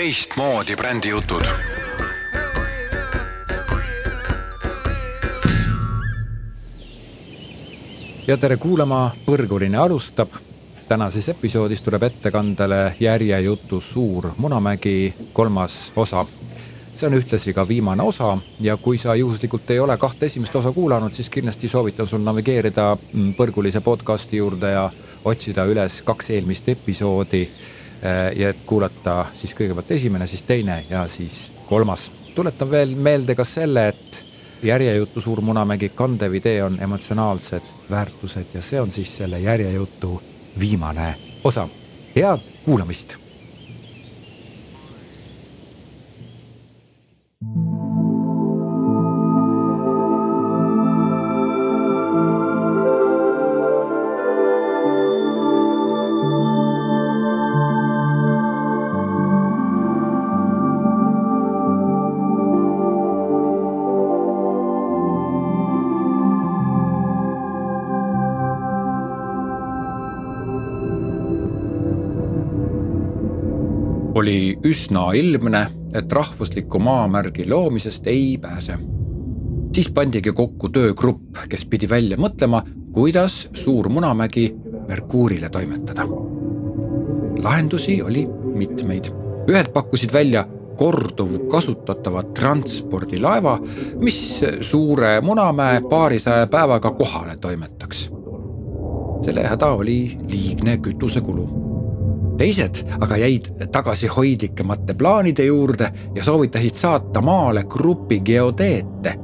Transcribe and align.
teistmoodi 0.00 0.76
brändijutud. 0.76 1.42
ja 8.26 8.36
tere 8.36 8.56
kuulama, 8.56 9.10
Põrguline 9.26 9.76
alustab. 9.76 10.28
tänases 10.88 11.28
episoodis 11.28 11.82
tuleb 11.82 12.02
ettekandele 12.02 12.94
järjejutu 13.00 13.80
Suur 13.80 14.30
Munamägi 14.36 15.14
kolmas 15.32 15.92
osa 15.96 16.26
see 16.96 17.06
on 17.06 17.14
ühtlasi 17.14 17.52
ka 17.52 17.68
viimane 17.68 18.02
osa 18.02 18.38
ja 18.60 18.76
kui 18.76 18.98
sa 18.98 19.14
juhuslikult 19.14 19.70
ei 19.70 19.80
ole 19.80 19.96
kahte 19.96 20.26
esimest 20.26 20.56
osa 20.56 20.72
kuulanud, 20.72 21.12
siis 21.12 21.30
kindlasti 21.30 21.68
soovitan 21.68 22.06
sul 22.06 22.24
navigeerida 22.24 22.96
mm, 23.12 23.34
Põrgulise 23.34 23.80
podcasti 23.80 24.36
juurde 24.36 24.70
ja 24.70 24.90
otsida 25.24 25.64
üles 25.64 26.02
kaks 26.02 26.30
eelmist 26.30 26.68
episoodi. 26.68 27.50
Eh, 28.02 28.38
ja 28.40 28.48
et 28.48 28.60
kuulata 28.66 29.26
siis 29.36 29.52
kõigepealt 29.52 29.90
esimene, 29.92 30.26
siis 30.26 30.42
teine 30.48 30.84
ja 30.90 31.04
siis 31.08 31.50
kolmas. 31.68 32.10
tuletan 32.34 32.70
veel 32.70 32.94
meelde 32.96 33.34
ka 33.34 33.44
selle, 33.44 33.88
et 33.88 34.24
järjejutu 34.62 35.20
Suur 35.20 35.40
Munamägi 35.40 35.90
kandev 35.94 36.34
idee 36.34 36.62
on 36.64 36.78
emotsionaalsed 36.80 37.62
väärtused 37.90 38.54
ja 38.54 38.62
see 38.62 38.80
on 38.80 38.92
siis 38.92 39.16
selle 39.16 39.40
järjejutu 39.40 40.22
viimane 40.60 41.14
osa. 41.44 41.68
head 42.16 42.40
kuulamist 42.64 43.16
oli 74.20 74.58
üsna 74.68 75.10
ilmne, 75.16 75.66
et 75.96 76.12
rahvusliku 76.12 76.78
maamärgi 76.78 77.48
loomisest 77.48 78.06
ei 78.06 78.38
pääse. 78.42 78.78
siis 79.74 79.92
pandigi 79.92 80.32
kokku 80.32 80.68
töögrupp, 80.68 81.38
kes 81.48 81.64
pidi 81.64 81.88
välja 81.88 82.16
mõtlema, 82.18 82.62
kuidas 82.92 83.48
Suur 83.54 83.88
Munamägi 83.88 84.54
Merkuurile 84.88 85.48
toimetada. 85.48 86.06
lahendusi 87.42 88.02
oli 88.02 88.26
mitmeid, 88.54 89.08
ühed 89.48 89.72
pakkusid 89.72 90.12
välja 90.12 90.44
korduvkasutatava 90.76 92.22
transpordilaeva, 92.22 93.58
mis 94.00 94.40
Suure 94.60 95.20
Munamäe 95.20 95.80
paarisaja 95.80 96.46
päevaga 96.46 96.90
kohale 96.90 97.36
toimetaks. 97.40 98.10
selle 99.24 99.42
häda 99.44 99.66
oli 99.66 100.18
liigne 100.28 100.78
kütusekulu 100.78 101.59
teised 102.40 102.78
aga 103.00 103.16
jäid 103.20 103.50
tagasihoidlikemate 103.72 104.94
plaanide 104.94 105.44
juurde 105.44 105.90
ja 106.14 106.24
soovitasid 106.24 106.74
saata 106.74 107.20
maale 107.20 107.64
grupi 107.68 108.20
geodeete, 108.24 109.14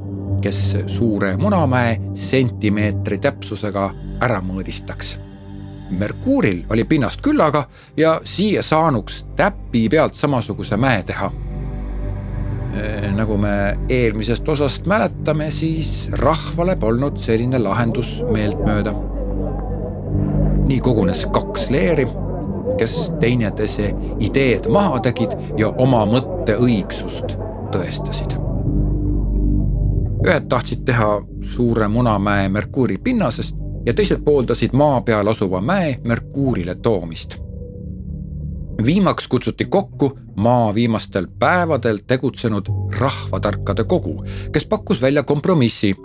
kes 0.40 0.76
suure 0.86 1.36
Munamäe 1.36 1.96
sentimeetri 2.14 3.18
täpsusega 3.18 3.86
ära 4.20 4.42
mõõdistaks. 4.44 5.14
Merkuuril 5.96 6.64
oli 6.70 6.84
pinnast 6.84 7.22
küllaga 7.24 7.64
ja 7.96 8.20
siia 8.24 8.62
saanuks 8.62 9.22
täpi 9.36 9.86
pealt 9.88 10.14
samasuguse 10.14 10.76
mäe 10.76 11.02
teha 11.02 11.32
nagu 13.16 13.38
me 13.40 13.78
eelmisest 13.88 14.48
osast 14.48 14.84
mäletame, 14.86 15.46
siis 15.50 16.10
rahvale 16.12 16.74
polnud 16.76 17.16
selline 17.16 17.58
lahendus 17.58 18.18
meeltmööda. 18.28 18.92
nii 20.66 20.80
kogunes 20.84 21.24
kaks 21.32 21.70
leeri 21.70 22.04
kes 22.78 23.12
teineteise 23.20 23.94
ideed 24.20 24.68
maha 24.68 25.00
tegid 25.00 25.36
ja 25.58 25.68
oma 25.68 26.04
mõtte 26.06 26.56
õigsust 26.60 27.36
tõestasid. 27.72 28.36
ühed 30.26 30.48
tahtsid 30.48 30.82
teha 30.84 31.22
suure 31.42 31.88
Munamäe 31.88 32.48
Merkuuri 32.48 32.98
pinnasest 32.98 33.56
ja 33.86 33.94
teised 33.94 34.24
pooldasid 34.24 34.72
maa 34.72 35.00
peal 35.00 35.28
asuva 35.28 35.60
mäe 35.60 35.96
Merkuurile 36.04 36.74
toomist. 36.74 37.38
viimaks 38.86 39.28
kutsuti 39.28 39.64
kokku 39.64 40.18
maa 40.36 40.74
viimastel 40.74 41.26
päevadel 41.38 41.98
tegutsenud 42.06 42.68
rahvatarkade 43.00 43.84
kogu, 43.84 44.24
kes 44.52 44.66
pakkus 44.66 45.02
välja 45.02 45.22
kompromissi 45.22 45.96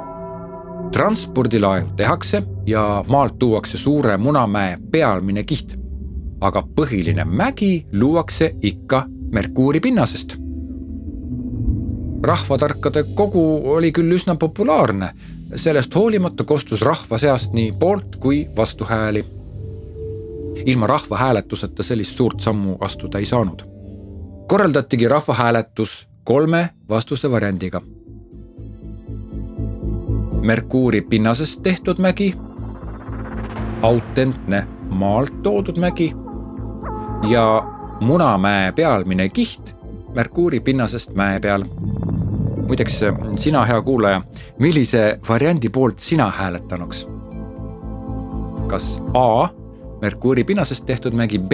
transpordilaev 0.91 1.87
tehakse 1.95 2.43
ja 2.65 3.03
maalt 3.07 3.39
tuuakse 3.39 3.77
suure 3.77 4.17
Munamäe 4.17 4.77
pealmine 4.91 5.43
kiht 5.43 5.80
aga 6.41 6.63
põhiline 6.75 7.25
mägi 7.25 7.85
luuakse 7.93 8.55
ikka 8.61 9.05
Merkuuri 9.31 9.79
pinnasest. 9.79 10.37
rahvatarkade 12.23 13.03
kogu 13.03 13.61
oli 13.73 13.91
küll 13.91 14.11
üsna 14.13 14.35
populaarne, 14.35 15.09
sellest 15.55 15.95
hoolimata 15.95 16.43
kostus 16.43 16.81
rahva 16.81 17.17
seast 17.17 17.53
nii 17.53 17.71
poolt 17.71 18.15
kui 18.15 18.49
vastuhääli. 18.57 19.25
ilma 20.65 20.87
rahvahääletuseta 20.87 21.83
sellist 21.83 22.17
suurt 22.17 22.39
sammu 22.39 22.77
astuda 22.79 23.19
ei 23.19 23.25
saanud. 23.25 23.61
korraldatigi 24.47 25.07
rahvahääletus 25.07 26.07
kolme 26.23 26.69
vastuse 26.89 27.31
variandiga. 27.31 27.81
Merkuuri 30.41 31.01
pinnasest 31.01 31.63
tehtud 31.63 31.97
mägi, 31.97 32.35
autentne 33.81 34.67
maalt 34.89 35.43
toodud 35.43 35.77
mägi 35.77 36.13
ja 37.29 37.63
Munamäe 38.01 38.71
pealmine 38.71 39.29
kiht 39.29 39.75
Merkuuri 40.15 40.59
pinnasest 40.59 41.13
mäe 41.13 41.39
peal. 41.39 41.63
muideks 42.67 43.01
sina, 43.37 43.65
hea 43.65 43.81
kuulaja, 43.81 44.21
millise 44.59 45.19
variandi 45.29 45.69
poolt 45.69 45.99
sina 45.99 46.29
hääletanuks? 46.29 47.07
kas 48.67 49.03
A 49.13 49.47
Merkuuri 50.01 50.43
pinnasest 50.43 50.85
tehtud 50.85 51.13
mägi, 51.13 51.39
B 51.39 51.53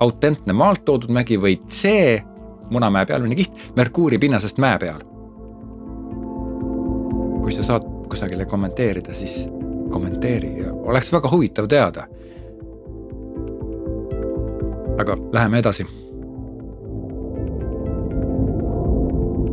autentne 0.00 0.52
maalt 0.52 0.84
toodud 0.84 1.10
mägi 1.10 1.40
või 1.40 1.56
C 1.68 2.20
Munamäe 2.70 3.06
pealmine 3.06 3.34
kiht 3.34 3.72
Merkuuri 3.76 4.18
pinnasest 4.18 4.58
mäe 4.58 4.78
peal? 4.78 5.00
kui 7.40 7.52
sa 7.52 7.62
saad 7.62 7.82
kusagile 8.10 8.44
kommenteerida, 8.44 9.14
siis 9.14 9.46
kommenteeri, 9.90 10.66
oleks 10.82 11.12
väga 11.12 11.30
huvitav 11.30 11.68
teada 11.70 12.08
aga 14.98 15.16
läheme 15.32 15.58
edasi. 15.58 15.86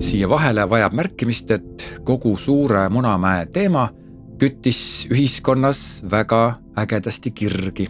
siia 0.04 0.30
vahele 0.30 0.70
vajab 0.70 0.94
märkimist, 0.94 1.52
et 1.52 2.00
kogu 2.04 2.38
Suure 2.38 2.90
Munamäe 2.90 3.46
teema 3.46 3.90
küttis 4.40 5.08
ühiskonnas 5.12 6.04
väga 6.12 6.60
ägedasti 6.78 7.32
kirgi 7.32 7.88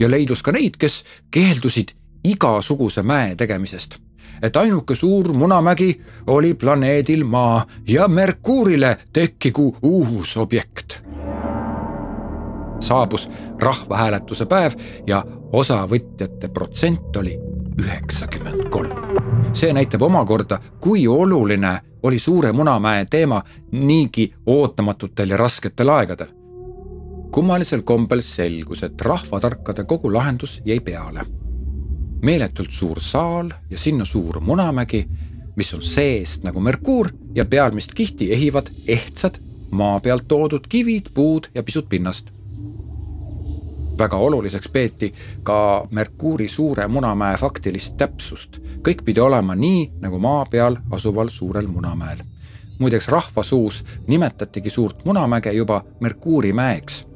ja 0.00 0.10
leidus 0.10 0.42
ka 0.42 0.52
neid, 0.52 0.78
kes 0.78 1.02
keeldusid 1.30 1.96
igasuguse 2.24 3.02
mäe 3.02 3.34
tegemisest. 3.36 3.98
et 4.42 4.56
ainuke 4.56 4.94
suur 4.94 5.32
Munamägi 5.32 6.02
oli 6.26 6.54
planeedil 6.54 7.24
Maa 7.24 7.66
ja 7.88 8.08
Merkuurile 8.08 8.98
tekkigu 9.12 9.76
uus 9.82 10.36
objekt 10.36 11.02
saabus 12.80 13.28
rahvahääletuse 13.58 14.46
päev 14.46 14.72
ja 15.06 15.24
osavõtjate 15.52 16.48
protsent 16.48 17.16
oli 17.16 17.38
üheksakümmend 17.80 18.68
kolm. 18.70 18.90
see 19.52 19.72
näitab 19.72 20.02
omakorda, 20.02 20.58
kui 20.80 21.06
oluline 21.08 21.80
oli 22.02 22.18
Suure 22.18 22.52
Munamäe 22.52 23.06
teema 23.10 23.42
niigi 23.72 24.34
ootamatutel 24.46 25.30
ja 25.30 25.36
rasketel 25.36 25.88
aegadel. 25.88 26.26
kummalisel 27.30 27.82
kombel 27.82 28.20
selgus, 28.20 28.82
et 28.82 29.00
rahvatarkade 29.00 29.84
kogu 29.84 30.12
lahendus 30.12 30.60
jäi 30.64 30.80
peale. 30.80 31.26
meeletult 32.22 32.70
suur 32.70 33.00
saal 33.00 33.50
ja 33.70 33.78
sinna 33.78 34.04
suur 34.04 34.40
Munamägi, 34.40 35.08
mis 35.56 35.74
on 35.74 35.82
seest 35.82 36.44
nagu 36.44 36.60
Merkuur 36.60 37.08
ja 37.34 37.44
pealmist 37.44 37.94
kihti 37.94 38.32
ehivad 38.32 38.66
ehtsad 38.86 39.38
maa 39.70 40.00
pealt 40.00 40.28
toodud 40.28 40.66
kivid, 40.68 41.02
puud 41.14 41.46
ja 41.54 41.62
pisut 41.62 41.88
pinnast 41.88 42.30
väga 43.98 44.16
oluliseks 44.16 44.68
peeti 44.68 45.14
ka 45.42 45.86
Merkuuri 45.90 46.48
suure 46.48 46.88
Munamäe 46.88 47.36
faktilist 47.36 47.96
täpsust. 47.96 48.58
kõik 48.88 49.04
pidi 49.04 49.20
olema 49.20 49.54
nii, 49.54 49.92
nagu 50.00 50.18
maa 50.18 50.44
peal 50.50 50.76
asuval 50.90 51.28
suurel 51.28 51.66
Munamäel. 51.66 52.18
muideks 52.78 53.08
rahvasuus 53.08 53.84
nimetatigi 54.06 54.70
suurt 54.70 55.04
Munamäge 55.04 55.52
juba 55.52 55.84
Merkuuri 56.00 56.52
mäeks. 56.52 57.06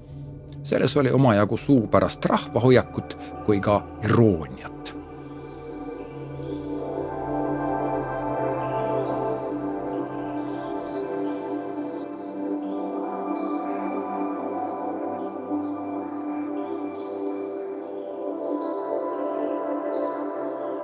selles 0.63 0.97
oli 0.97 1.11
omajagu 1.11 1.57
suupärast 1.57 2.25
rahvahoiakut 2.25 3.19
kui 3.45 3.61
ka 3.61 3.87
irooniat. 4.05 4.76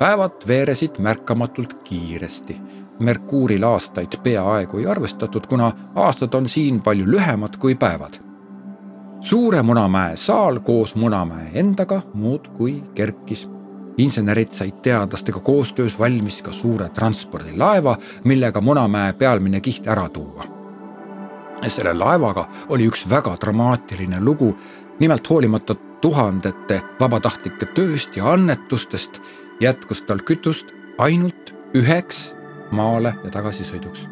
Päevad 0.02 0.32
veeresid 0.48 0.98
märkamatult 0.98 1.74
kiiresti. 1.84 2.56
Merkuuril 2.98 3.62
aastaid 3.62 4.16
peaaegu 4.22 4.78
ei 4.78 4.86
arvestatud, 4.86 5.46
kuna 5.46 5.72
aastad 5.94 6.34
on 6.34 6.48
siin 6.48 6.80
palju 6.82 7.06
lühemad 7.06 7.56
kui 7.58 7.74
päevad. 7.74 8.18
suure 9.20 9.62
Munamäe 9.62 10.16
saal 10.16 10.58
koos 10.60 10.94
Munamäe 10.94 11.50
endaga 11.54 12.00
muudkui 12.14 12.84
kerkis 12.94 13.48
insenerid 13.98 14.50
said 14.52 14.80
teadlastega 14.82 15.40
koostöös 15.40 15.98
valmis 15.98 16.42
ka 16.42 16.52
suure 16.52 16.88
transpordilaeva, 16.88 17.96
millega 18.24 18.60
Munamäe 18.60 19.12
pealmine 19.12 19.60
kiht 19.60 19.86
ära 19.86 20.08
tuua. 20.08 20.44
selle 21.68 21.94
laevaga 21.94 22.48
oli 22.68 22.88
üks 22.88 23.10
väga 23.10 23.36
dramaatiline 23.40 24.20
lugu. 24.20 24.58
nimelt 25.00 25.30
hoolimata 25.30 25.74
tuhandete 26.00 26.82
vabatahtlike 27.00 27.66
tööst 27.66 28.16
ja 28.16 28.32
annetustest 28.32 29.20
jätkus 29.62 30.02
tal 30.06 30.22
kütust 30.26 30.72
ainult 30.98 31.52
üheks 31.74 32.32
maale 32.72 33.14
ja 33.24 33.30
tagasisõiduks. 33.30 34.08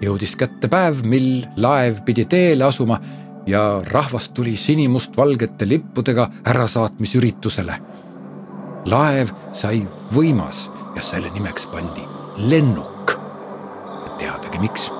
jõudis 0.00 0.32
kätte 0.36 0.68
päev, 0.68 1.02
mil 1.04 1.44
laev 1.60 2.00
pidi 2.06 2.24
teele 2.24 2.64
asuma 2.64 3.00
ja 3.46 3.82
rahvas 3.90 4.28
tuli 4.28 4.56
sinimustvalgete 4.56 5.68
lippudega 5.68 6.30
ärasaatmisüritusele. 6.44 7.78
laev 8.86 9.34
sai 9.52 9.86
võimas 10.14 10.70
ja 10.96 11.02
selle 11.02 11.30
nimeks 11.30 11.66
pandi 11.66 12.06
lennuk. 12.36 13.18
teadagi 14.18 14.58
miks 14.58 14.90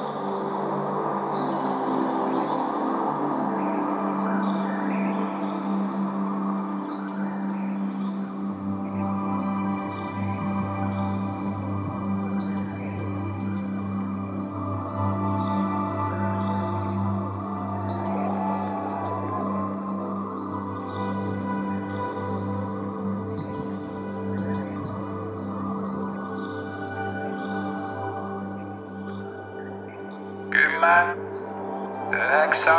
üheksa, 32.51 32.77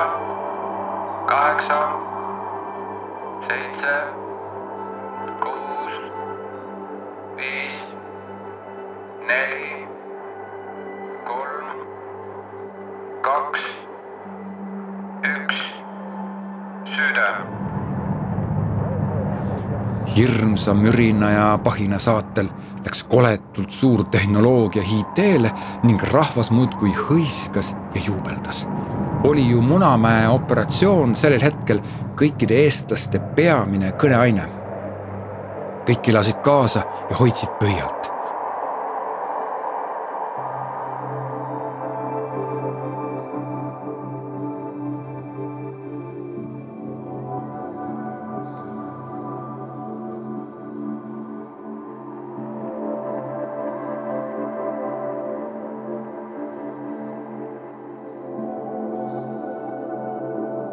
kaheksa, 1.27 1.79
seitse, 3.47 3.93
kuus, 5.43 5.93
viis, 7.37 7.77
neli, 9.27 9.87
kolm, 11.27 11.69
kaks, 13.21 13.63
üks, 15.23 15.63
süda 16.95 17.29
hirmsa 20.15 20.73
mürina 20.73 21.31
ja 21.31 21.59
pahina 21.63 21.99
saatel 21.99 22.49
läks 22.83 23.03
koletult 23.03 23.71
suur 23.71 24.03
tehnoloogia 24.11 24.83
hiid 24.83 25.15
teele 25.15 25.53
ning 25.83 26.03
rahvas 26.11 26.51
muudkui 26.51 26.91
hõiskas 27.07 27.71
ja 27.95 28.03
juubeldas. 28.03 28.65
Oli 29.23 29.49
ju 29.49 29.61
Munamäe 29.61 30.27
operatsioon 30.29 31.15
sellel 31.15 31.41
hetkel 31.43 31.81
kõikide 32.17 32.57
eestlaste 32.65 33.19
peamine 33.35 33.91
kõneaine. 33.91 34.47
kõik 35.85 36.09
elasid 36.09 36.41
kaasa 36.45 36.83
ja 37.09 37.17
hoidsid 37.17 37.49
pöialt. 37.59 38.00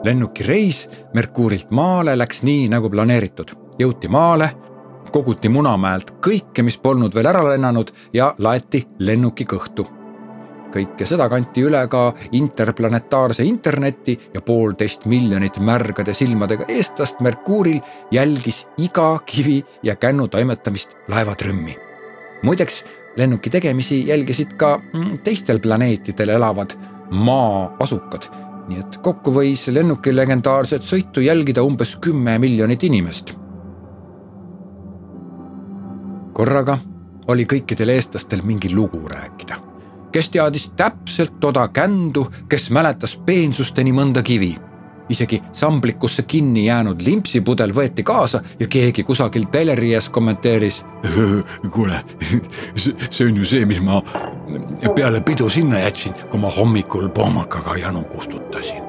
Lennukireis 0.05 0.89
Merkuurilt 1.15 1.71
maale 1.71 2.19
läks 2.19 2.43
nii 2.43 2.69
nagu 2.69 2.91
planeeritud, 2.91 3.51
jõuti 3.79 4.09
maale, 4.09 4.51
koguti 5.13 5.49
Munamäelt 5.49 6.15
kõike, 6.25 6.63
mis 6.63 6.79
polnud 6.79 7.15
veel 7.15 7.27
ära 7.31 7.45
lennanud 7.49 7.93
ja 8.13 8.35
laeti 8.39 8.87
lennuki 8.99 9.45
kõhtu. 9.45 9.87
kõike 10.69 11.07
seda 11.09 11.29
kanti 11.33 11.63
üle 11.65 11.81
ka 11.89 12.13
interplanetaarse 12.33 13.45
interneti 13.45 14.19
ja 14.35 14.41
poolteist 14.45 15.07
miljonit 15.09 15.57
märgade 15.59 16.15
silmadega 16.15 16.65
eestlast 16.69 17.21
Merkuuril 17.21 17.81
jälgis 18.11 18.67
iga 18.79 19.19
kivi 19.27 19.65
ja 19.83 19.97
kännu 19.97 20.29
toimetamist 20.29 20.97
laevatrümmi. 21.09 21.77
muideks 22.43 22.85
lennuki 23.17 23.51
tegemisi 23.51 24.07
jälgisid 24.07 24.53
ka 24.57 24.79
mm, 24.93 25.19
teistel 25.19 25.59
planeetidel 25.61 26.29
elavad 26.29 26.77
maa 27.11 27.77
asukad 27.81 28.48
nii 28.69 28.81
et 28.83 28.99
kokku 29.03 29.33
võis 29.33 29.67
lennuki 29.73 30.13
legendaarset 30.15 30.85
sõitu 30.85 31.25
jälgida 31.25 31.63
umbes 31.65 31.97
kümme 31.97 32.39
miljonit 32.39 32.85
inimest. 32.85 33.37
korraga 36.39 36.79
oli 37.29 37.45
kõikidel 37.51 37.91
eestlastel 37.91 38.45
mingi 38.45 38.75
lugu 38.75 39.09
rääkida. 39.09 39.57
kes 40.13 40.31
teadis 40.31 40.71
täpselt 40.77 41.41
toda 41.41 41.69
kändu, 41.69 42.29
kes 42.49 42.71
mäletas 42.71 43.17
peensusteni 43.17 43.93
mõnda 43.93 44.23
kivi 44.23 44.57
isegi 45.09 45.43
samblikusse 45.53 46.23
kinni 46.23 46.67
jäänud 46.67 47.03
limpsipudel 47.05 47.73
võeti 47.75 48.03
kaasa 48.03 48.43
ja 48.61 48.67
keegi 48.67 49.05
kusagil 49.05 49.49
teleri 49.53 49.95
ees 49.95 50.09
kommenteeris. 50.09 50.83
kuule, 51.75 52.03
see 53.11 53.27
on 53.27 53.37
ju 53.37 53.45
see, 53.45 53.65
mis 53.67 53.81
ma 53.81 54.03
peale 54.95 55.21
pidu 55.21 55.49
sinna 55.49 55.85
jätsin, 55.87 56.15
kui 56.31 56.41
ma 56.41 56.51
hommikul 56.51 57.09
pohmakaga 57.09 57.77
janu 57.79 58.05
kustutasin. 58.13 58.88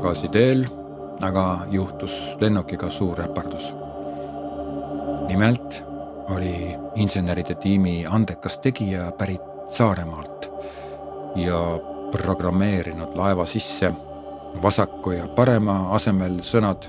Tagasi 0.00 0.28
teel, 0.32 0.62
aga 1.20 1.66
juhtus 1.68 2.12
lennukiga 2.40 2.88
suur 2.90 3.18
äpardus. 3.20 3.74
nimelt 5.28 5.84
oli 6.32 6.74
inseneride 6.94 7.54
tiimi 7.54 8.06
andekas 8.08 8.58
tegija 8.58 9.10
pärit 9.18 9.42
Saaremaalt 9.68 10.48
ja 11.36 11.58
programmeerinud 12.16 13.12
laeva 13.14 13.46
sisse 13.46 13.92
vasaku 14.62 15.12
ja 15.18 15.28
parema 15.36 15.92
asemel 15.94 16.40
sõnad 16.40 16.88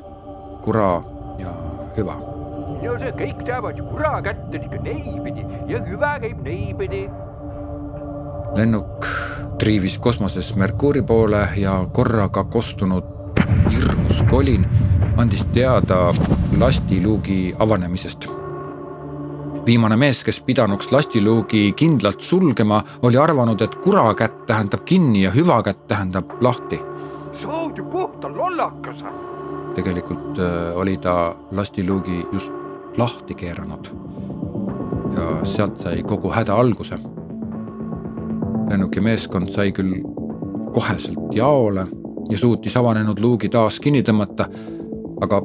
kura 0.63 1.03
ja 1.37 1.51
hüva. 1.97 2.15
no 2.15 2.95
see 3.03 3.11
kõik 3.19 3.43
teavad 3.43 3.77
ju, 3.77 3.89
kura 3.91 4.21
kätt 4.23 4.55
on 4.55 4.63
ikka 4.63 4.81
neipidi 4.87 5.45
ja 5.67 5.83
hüva 5.83 6.15
käib 6.23 6.39
neipidi. 6.47 7.03
lennuk 8.55 9.30
triivis 9.61 9.99
kosmoses 9.99 10.55
Merkuuri 10.55 11.01
poole 11.01 11.47
ja 11.55 11.85
korraga 11.93 12.43
kostunud 12.43 13.03
hirmus 13.69 14.23
kolin 14.29 14.65
andis 15.17 15.45
teada 15.53 16.13
lastiluugi 16.57 17.53
avanemisest. 17.59 18.25
viimane 19.65 19.97
mees, 19.97 20.23
kes 20.23 20.41
pidanuks 20.41 20.91
lastiluugi 20.91 21.73
kindlalt 21.77 22.21
sulgema, 22.21 22.83
oli 23.01 23.17
arvanud, 23.17 23.61
et 23.61 23.75
kurakätt 23.75 24.45
tähendab 24.45 24.81
kinni 24.85 25.21
ja 25.23 25.31
hüvakätt 25.31 25.87
tähendab 25.87 26.31
lahti. 26.41 26.79
sa 27.41 27.47
oled 27.47 27.77
ju 27.77 27.85
puhta 27.85 28.29
lollakas. 28.37 29.05
tegelikult 29.75 30.39
äh, 30.39 30.77
oli 30.77 30.97
ta 30.97 31.35
lastiluugi 31.51 32.25
just 32.31 32.51
lahti 32.97 33.35
keeranud. 33.35 33.87
ja 35.17 35.45
sealt 35.45 35.81
sai 35.81 36.03
kogu 36.03 36.31
häda 36.31 36.55
alguse 36.55 36.97
lennuki 38.69 39.01
meeskond 39.03 39.51
sai 39.55 39.71
küll 39.71 40.01
koheselt 40.73 41.33
jaole 41.35 41.87
ja 42.29 42.37
suutis 42.37 42.77
avanenud 42.77 43.19
luugi 43.19 43.49
taas 43.49 43.79
kinni 43.79 44.03
tõmmata, 44.03 44.47
aga 45.21 45.41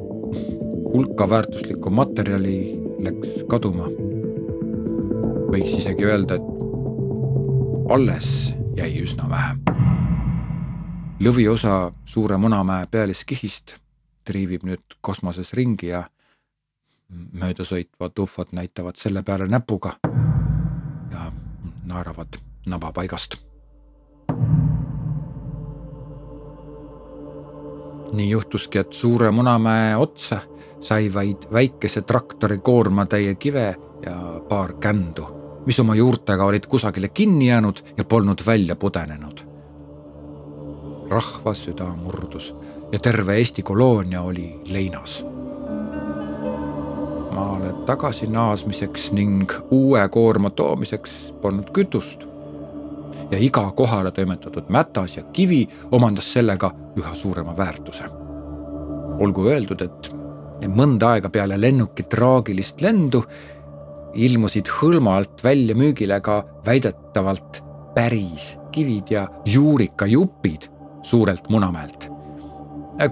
hulka 0.93 1.29
väärtuslikku 1.29 1.89
materjali 1.89 2.57
läks 3.03 3.43
kaduma. 3.49 3.89
võiks 5.47 5.77
isegi 5.79 6.05
öelda, 6.05 6.35
et 6.35 7.91
alles 7.91 8.53
jäi 8.75 8.91
üsna 9.01 9.29
vähe 9.29 9.77
lõviosa 11.19 11.91
Suure 12.05 12.37
Munamäe 12.37 12.87
pealiskihist 12.91 13.75
triivib 14.27 14.65
nüüd 14.67 14.97
kosmoses 15.01 15.53
ringi 15.57 15.89
ja 15.89 16.03
möödasõitvad 17.09 18.19
ufod 18.19 18.51
näitavad 18.51 18.99
selle 18.99 19.23
peale 19.23 19.47
näpuga 19.47 19.95
ja 21.11 21.31
naeravad 21.87 22.37
nabapaigast. 22.67 23.35
nii 28.11 28.29
juhtuski, 28.29 28.77
et 28.79 28.93
Suure 28.93 29.31
Munamäe 29.31 29.95
otsa 29.97 30.39
sai 30.79 31.13
vaid 31.13 31.37
väikese 31.53 32.01
traktori 32.01 32.57
koormatäie 32.57 33.35
kive 33.35 33.75
ja 34.05 34.41
paar 34.49 34.73
kändu, 34.73 35.27
mis 35.65 35.79
oma 35.79 35.95
juurtega 35.95 36.45
olid 36.45 36.65
kusagile 36.67 37.09
kinni 37.09 37.47
jäänud 37.47 37.79
ja 37.97 38.03
polnud 38.03 38.39
välja 38.45 38.75
pudenenud. 38.75 39.39
rahva 41.09 41.53
süda 41.53 41.85
murdus 41.95 42.55
ja 42.91 42.99
terve 42.99 43.35
Eesti 43.37 43.63
koloonia 43.63 44.21
oli 44.21 44.61
leinas. 44.65 45.25
maale 47.31 47.73
tagasi 47.85 48.27
naasmiseks 48.27 49.11
ning 49.11 49.51
uue 49.71 50.09
koorma 50.09 50.49
toomiseks 50.49 51.33
polnud 51.41 51.69
kütust. 51.73 52.27
Ja 53.31 53.39
iga 53.39 53.71
kohale 53.75 54.11
toimetatud 54.11 54.69
mätas 54.69 55.17
ja 55.17 55.23
kivi 55.23 55.67
omandas 55.91 56.33
sellega 56.33 56.71
üha 56.97 57.15
suurema 57.15 57.57
väärtuse. 57.57 58.03
olgu 59.19 59.47
öeldud, 59.49 59.81
et 59.81 60.11
mõnda 60.69 61.15
aega 61.15 61.29
peale 61.29 61.57
lennuki 61.61 62.03
traagilist 62.03 62.81
lendu 62.81 63.23
ilmusid 64.13 64.69
hõlmalt 64.79 65.43
välja 65.43 65.75
müügile 65.75 66.19
ka 66.21 66.43
väidetavalt 66.65 67.61
päris 67.95 68.55
kivid 68.71 69.11
ja 69.11 69.27
juurikajupid 69.45 70.69
suurelt 71.01 71.49
Munamäelt. 71.49 72.09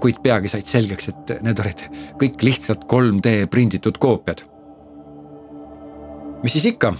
kuid 0.00 0.16
peagi 0.22 0.48
said 0.48 0.66
selgeks, 0.66 1.08
et 1.08 1.42
need 1.42 1.58
olid 1.62 1.84
kõik 2.20 2.42
lihtsalt 2.42 2.86
3D 2.90 3.46
prinditud 3.50 3.98
koopiad. 3.98 4.42
mis 6.42 6.52
siis 6.52 6.66
ikka, 6.66 6.94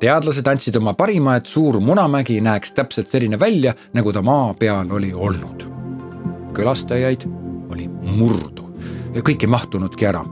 teadlased 0.00 0.46
andsid 0.46 0.76
oma 0.76 0.94
parima, 0.94 1.36
et 1.36 1.46
suur 1.46 1.80
Munamägi 1.80 2.40
näeks 2.40 2.72
täpselt 2.72 3.10
selline 3.10 3.40
välja, 3.40 3.74
nagu 3.94 4.12
ta 4.12 4.22
maa 4.22 4.54
peal 4.54 4.90
oli 4.90 5.12
olnud. 5.14 5.64
külastajaid 6.56 7.26
oli 7.70 7.88
murdu 7.88 8.66
kõik 9.22 9.44
ei 9.44 9.48
mahtunudki 9.50 10.06
ära. 10.06 10.24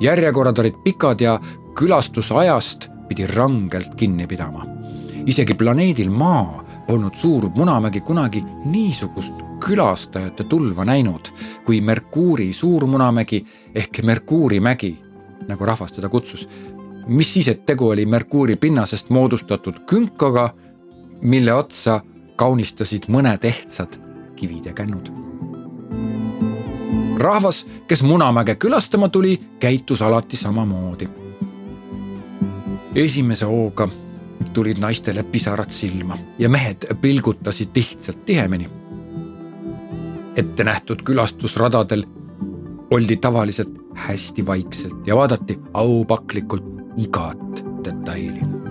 järjekorrad 0.00 0.58
olid 0.58 0.74
pikad 0.84 1.20
ja 1.20 1.40
külastusajast 1.78 2.88
pidi 3.08 3.26
rangelt 3.26 3.94
kinni 3.96 4.26
pidama. 4.26 4.66
isegi 5.26 5.54
planeedil 5.54 6.10
Maa 6.10 6.64
polnud 6.86 7.14
suur 7.14 7.50
Munamägi 7.54 8.00
kunagi 8.00 8.42
niisugust 8.64 9.34
külastajate 9.60 10.44
tulva 10.44 10.84
näinud 10.84 11.28
kui 11.64 11.80
Merkuuri 11.80 12.52
suur 12.52 12.86
Munamägi 12.86 13.46
ehk 13.74 14.02
Merkuuri 14.02 14.60
mägi, 14.60 14.98
nagu 15.48 15.64
rahvas 15.64 15.92
teda 15.92 16.08
kutsus. 16.08 16.48
Mis 17.06 17.32
siis, 17.32 17.48
et 17.48 17.66
tegu 17.66 17.88
oli 17.88 18.06
Merkuuri 18.06 18.56
pinnasest 18.56 19.10
moodustatud 19.10 19.84
künkaga, 19.86 20.50
mille 21.22 21.54
otsa 21.54 22.00
kaunistasid 22.36 23.08
mõned 23.08 23.44
ehtsad 23.44 23.98
kivid 24.36 24.66
ja 24.66 24.72
kännud 24.72 25.12
rahvas, 27.22 27.66
kes 27.88 28.02
Munamäge 28.02 28.54
külastama 28.54 29.08
tuli, 29.08 29.40
käitus 29.60 30.02
alati 30.02 30.36
samamoodi. 30.36 31.08
esimese 32.94 33.46
hooga 33.46 33.88
tulid 34.52 34.78
naistele 34.78 35.22
pisarad 35.22 35.70
silma 35.70 36.18
ja 36.38 36.48
mehed 36.48 36.76
pilgutasid 37.00 37.68
lihtsalt 37.74 38.24
tihemini. 38.24 38.68
ette 40.36 40.64
nähtud 40.64 41.02
külastusradadel 41.02 42.04
oldi 42.90 43.16
tavaliselt 43.16 43.78
hästi 43.94 44.46
vaikselt 44.46 45.06
ja 45.06 45.16
vaadati 45.16 45.58
aupaklikult 45.74 46.81
igat 46.96 47.64
detaili 47.84 48.62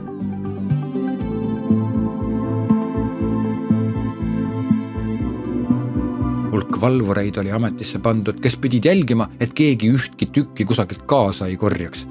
hulk 6.51 6.81
valvureid 6.81 7.37
oli 7.37 7.51
ametisse 7.51 7.99
pandud, 7.99 8.39
kes 8.41 8.57
pidid 8.57 8.85
jälgima, 8.85 9.29
et 9.39 9.53
keegi 9.53 9.91
ühtki 9.91 10.27
tükki 10.33 10.65
kusagilt 10.65 11.05
kaasa 11.07 11.47
ei 11.47 11.57
korjaks. 11.57 12.07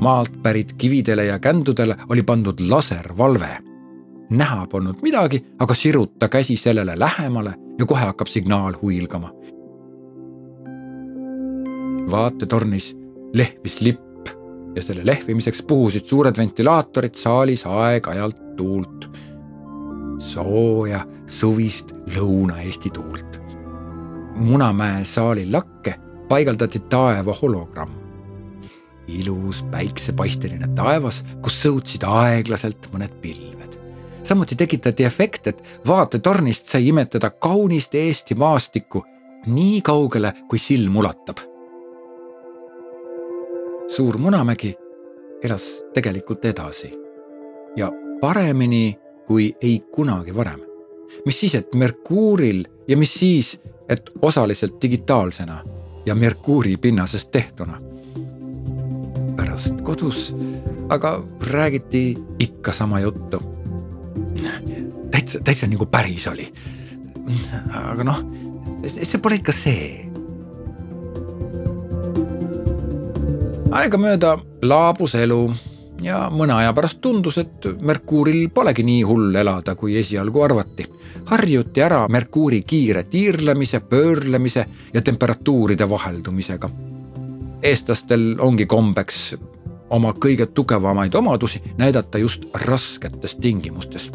maalt 0.00 0.42
pärit 0.42 0.72
kividele 0.72 1.24
ja 1.24 1.38
kändudele 1.38 1.96
oli 2.08 2.22
pandud 2.22 2.60
laservalve. 2.60 3.58
näha 4.30 4.66
polnud 4.66 5.02
midagi, 5.02 5.46
aga 5.58 5.74
siruta 5.74 6.28
käsi 6.28 6.56
sellele 6.56 6.98
lähemale 6.98 7.54
ja 7.78 7.86
kohe 7.86 8.00
hakkab 8.00 8.26
signaal 8.26 8.74
huilgama. 8.82 9.32
vaatetornis 12.10 12.96
lehvis 13.34 13.80
lipp 13.80 14.11
ja 14.76 14.82
selle 14.82 15.06
lehvimiseks 15.06 15.62
puhusid 15.68 16.06
suured 16.08 16.38
ventilaatorid 16.38 17.14
saalis 17.14 17.66
aeg-ajalt 17.66 18.56
tuult 18.56 19.10
sooja 20.22 21.02
suvist 21.26 21.92
Lõuna-Eesti 22.14 22.90
tuult. 22.94 23.40
Munamäe 24.34 25.04
saali 25.04 25.46
lakke 25.50 25.96
paigaldati 26.28 26.80
taeva 26.92 27.34
hologramm. 27.42 28.00
ilus 29.06 29.64
päiksepaisteline 29.70 30.68
taevas, 30.76 31.24
kus 31.42 31.56
sõutsid 31.64 32.04
aeglaselt 32.06 32.88
mõned 32.92 33.12
pilved. 33.20 33.78
samuti 34.22 34.56
tekitati 34.56 35.04
efekt, 35.04 35.46
et 35.46 35.62
vaatetornist 35.86 36.68
sai 36.68 36.88
imetleda 36.88 37.30
kaunist 37.30 37.94
Eesti 37.94 38.34
maastikku 38.34 39.04
nii 39.46 39.80
kaugele, 39.82 40.32
kui 40.48 40.58
silm 40.58 40.96
ulatab. 40.96 41.51
Suur 43.88 44.18
Munamägi 44.18 44.74
elas 45.42 45.84
tegelikult 45.94 46.44
edasi 46.44 46.92
ja 47.76 47.92
paremini 48.20 48.98
kui 49.26 49.56
ei 49.60 49.80
kunagi 49.94 50.34
varem. 50.34 50.60
mis 51.26 51.40
siis, 51.40 51.54
et 51.54 51.74
Merkuuril 51.74 52.64
ja 52.88 52.96
mis 52.96 53.14
siis, 53.14 53.60
et 53.88 54.10
osaliselt 54.22 54.82
digitaalsena 54.82 55.64
ja 56.06 56.14
Merkuuri 56.14 56.76
pinnasest 56.76 57.30
tehtuna. 57.30 57.80
pärast 59.36 59.80
kodus 59.82 60.34
aga 60.92 61.24
räägiti 61.40 62.18
ikka 62.38 62.72
sama 62.72 63.00
juttu. 63.00 63.42
täitsa, 65.10 65.40
täitsa 65.44 65.66
nagu 65.66 65.86
päris 65.86 66.26
oli. 66.26 66.52
aga 67.72 68.04
noh, 68.04 68.20
see 68.86 69.20
pole 69.22 69.40
ikka 69.40 69.52
see. 69.52 70.11
Aegamööda 73.72 74.36
laabus 74.68 75.14
elu 75.16 75.46
ja 76.04 76.26
mõne 76.32 76.54
aja 76.58 76.72
pärast 76.76 77.00
tundus, 77.00 77.38
et 77.40 77.66
Merkuuril 77.80 78.50
polegi 78.54 78.84
nii 78.84 79.02
hull 79.06 79.34
elada, 79.34 79.74
kui 79.74 79.96
esialgu 79.98 80.42
arvati. 80.42 80.86
harjuti 81.24 81.80
ära 81.80 82.08
Merkuuri 82.08 82.62
kiire 82.62 83.04
tiirlemise, 83.04 83.80
pöörlemise 83.80 84.66
ja 84.94 85.02
temperatuuride 85.02 85.88
vaheldumisega. 85.88 86.70
eestlastel 87.62 88.36
ongi 88.40 88.66
kombeks 88.66 89.36
oma 89.90 90.12
kõige 90.12 90.46
tugevamaid 90.46 91.14
omadusi 91.14 91.62
näidata 91.78 92.18
just 92.18 92.44
rasketes 92.54 93.36
tingimustes. 93.36 94.10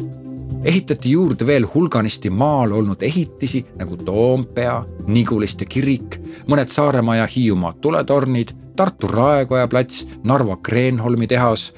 ehitati 0.64 1.10
juurde 1.10 1.46
veel 1.46 1.66
hulganisti 1.74 2.30
maal 2.30 2.72
olnud 2.72 3.02
ehitisi 3.02 3.66
nagu 3.76 3.96
Toompea, 3.96 4.84
Niguliste 5.06 5.64
kirik, 5.64 6.20
mõned 6.46 6.68
Saaremaa 6.68 7.16
ja 7.16 7.26
Hiiumaa 7.26 7.72
tuletornid 7.72 8.67
Tartu 8.78 9.08
Raekoja 9.10 9.66
plats, 9.68 10.06
Narva 10.24 10.56
Kreenholmi 10.56 11.26
tehas, 11.26 11.72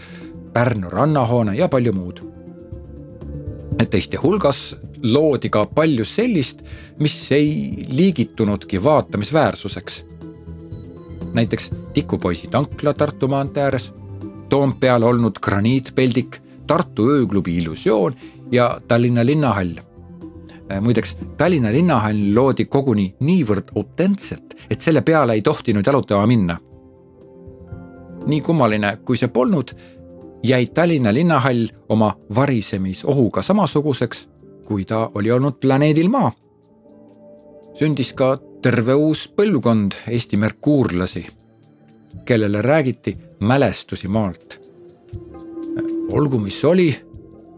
Pärnu 0.52 0.90
rannahoone 0.90 1.54
ja 1.56 1.68
palju 1.68 1.92
muud. 1.96 2.20
teiste 3.90 4.18
hulgas 4.20 4.76
loodi 5.02 5.48
ka 5.48 5.64
palju 5.64 6.04
sellist, 6.04 6.60
mis 6.98 7.32
ei 7.32 7.86
liigitunudki 7.88 8.82
vaatamisväärsuseks. 8.84 10.04
näiteks 11.32 11.70
Tikupoisi 11.94 12.48
tankla 12.48 12.94
Tartu 12.94 13.28
maantee 13.28 13.62
ääres, 13.62 13.92
Toompeal 14.48 15.02
olnud 15.02 15.40
graniitpeldik, 15.40 16.36
Tartu 16.66 17.10
ööklubi 17.10 17.56
Illusioon 17.56 18.14
ja 18.52 18.80
Tallinna 18.88 19.26
linnahall 19.26 19.74
muideks 20.80 21.16
Tallinna 21.36 21.72
linnahall 21.72 22.34
loodi 22.34 22.64
koguni 22.64 23.14
niivõrd 23.20 23.72
autentselt, 23.76 24.54
et 24.70 24.80
selle 24.80 25.02
peale 25.02 25.32
ei 25.32 25.42
tohtinud 25.42 25.86
jalutama 25.86 26.26
minna 26.26 26.60
nii 28.30 28.40
kummaline 28.40 28.96
kui 29.04 29.16
see 29.16 29.28
polnud, 29.28 29.74
jäi 30.42 30.66
Tallinna 30.66 31.14
linnahall 31.14 31.66
oma 31.88 32.14
varisemisohuga 32.34 33.42
samasuguseks, 33.42 34.28
kui 34.64 34.84
ta 34.84 35.10
oli 35.14 35.30
olnud 35.30 35.58
planeedil 35.60 36.08
Maa. 36.08 36.32
sündis 37.74 38.12
ka 38.12 38.36
terve 38.62 38.94
uus 38.94 39.28
põlvkond 39.36 39.94
Eesti 40.10 40.36
merkuurlasi, 40.36 41.26
kellele 42.24 42.62
räägiti 42.62 43.16
mälestusi 43.40 44.08
maalt. 44.08 44.70
olgu, 46.12 46.38
mis 46.38 46.64
oli, 46.64 46.96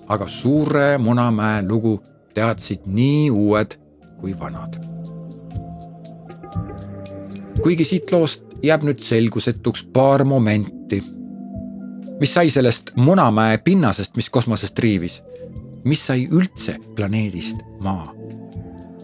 aga 0.08 0.28
Suure 0.28 0.98
Munamäe 0.98 1.62
lugu 1.68 2.00
teadsid 2.34 2.80
nii 2.86 3.30
uued 3.30 3.76
kui 4.20 4.38
vanad. 4.38 4.76
kuigi 7.62 7.84
siit 7.84 8.12
loost 8.12 8.51
jääb 8.62 8.84
nüüd 8.86 9.02
selgusetuks 9.02 9.84
paar 9.92 10.24
momenti. 10.24 11.02
mis 12.20 12.34
sai 12.34 12.50
sellest 12.50 12.90
Munamäe 12.96 13.58
pinnasest, 13.58 14.16
mis 14.16 14.30
kosmosest 14.30 14.78
riivis? 14.78 15.22
mis 15.84 16.06
sai 16.06 16.28
üldse 16.30 16.76
planeedist 16.94 17.56
Maa? 17.80 18.14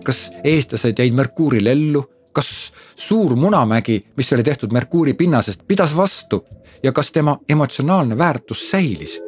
kas 0.05 0.31
eestlased 0.45 0.99
jäid 0.99 1.15
Merkuuril 1.15 1.67
ellu, 1.67 2.05
kas 2.33 2.73
suur 2.97 3.37
Munamägi, 3.37 4.07
mis 4.17 4.33
oli 4.33 4.43
tehtud 4.43 4.73
Merkuuri 4.73 5.15
pinnasest, 5.15 5.61
pidas 5.69 5.97
vastu 5.97 6.45
ja 6.83 6.93
kas 6.93 7.13
tema 7.13 7.39
emotsionaalne 7.49 8.19
väärtus 8.19 8.71
säilis? 8.71 9.21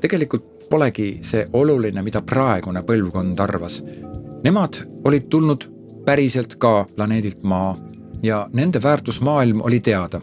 tegelikult 0.00 0.68
polegi 0.70 1.18
see 1.22 1.46
oluline, 1.52 2.02
mida 2.02 2.22
praegune 2.22 2.82
põlvkond 2.86 3.40
arvas. 3.42 3.80
Nemad 4.44 4.78
olid 5.04 5.26
tulnud 5.28 5.66
päriselt 6.04 6.54
ka 6.54 6.86
planeedilt 6.96 7.42
Maa 7.42 7.76
ja 8.22 8.48
nende 8.52 8.82
väärtusmaailm 8.82 9.60
oli 9.62 9.80
teada. 9.80 10.20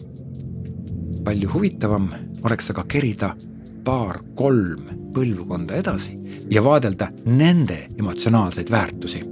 palju 1.24 1.50
huvitavam 1.54 2.10
oleks 2.44 2.70
aga 2.72 2.84
kerida 2.88 3.36
paar-kolm 3.84 4.86
põlvkonda 5.14 5.76
edasi 5.76 6.20
ja 6.50 6.64
vaadelda 6.64 7.08
nende 7.26 7.88
emotsionaalseid 8.00 8.72
väärtusi. 8.72 9.24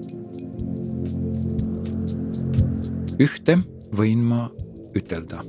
ühte 3.20 3.58
võin 3.98 4.18
ma 4.18 4.50
ütelda. 4.96 5.44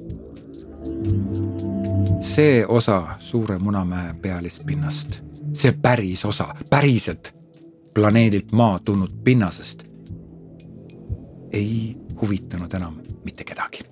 see 2.21 2.67
osa 2.69 3.03
Suure 3.19 3.59
Munamäe 3.59 4.15
pealispinnast, 4.23 5.23
see 5.53 5.73
päris 5.73 6.25
osa, 6.25 6.55
päriselt 6.71 7.35
planeedilt 7.95 8.53
Maa 8.53 8.79
tulnud 8.79 9.11
pinnasest 9.25 9.86
ei 11.53 11.97
huvitanud 12.21 12.75
enam 12.75 13.01
mitte 13.25 13.45
kedagi. 13.45 13.85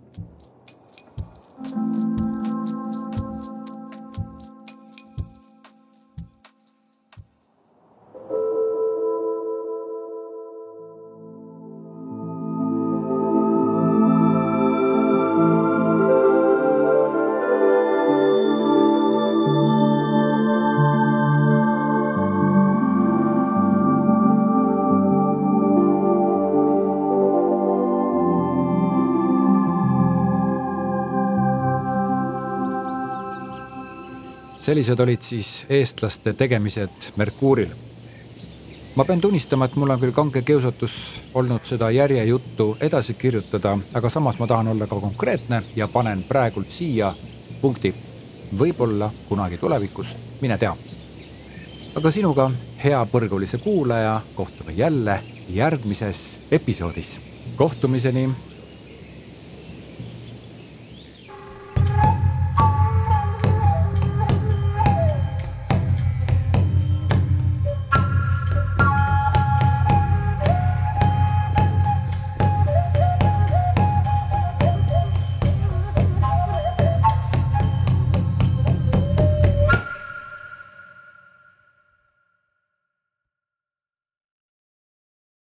Sellised 34.75 35.01
olid 35.01 35.23
siis 35.23 35.49
eestlaste 35.71 36.33
tegemised 36.33 37.13
Merkuuril. 37.17 37.69
ma 38.95 39.05
pean 39.05 39.21
tunnistama, 39.21 39.65
et 39.65 39.77
mul 39.77 39.91
on 39.91 40.01
küll 40.01 40.13
kange 40.13 40.43
kiusatus 40.43 40.95
olnud 41.35 41.63
seda 41.63 41.91
järjejuttu 41.95 42.77
edasi 42.81 43.15
kirjutada, 43.15 43.79
aga 43.95 44.11
samas 44.11 44.39
ma 44.39 44.47
tahan 44.47 44.69
olla 44.69 44.87
ka 44.87 44.99
konkreetne 45.01 45.63
ja 45.77 45.89
panen 45.89 46.25
praegult 46.25 46.71
siia 46.71 47.15
punkti. 47.61 47.95
võib-olla 48.59 49.11
kunagi 49.29 49.59
tulevikus, 49.59 50.17
mine 50.41 50.59
tea. 50.59 50.75
aga 51.95 52.11
sinuga, 52.11 52.51
hea 52.85 53.07
põrgulise 53.13 53.59
kuulaja, 53.59 54.21
kohtume 54.35 54.73
jälle 54.73 55.21
järgmises 55.49 56.41
episoodis. 56.51 57.21
kohtumiseni 57.57 58.31